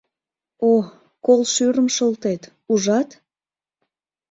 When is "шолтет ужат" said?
1.95-3.09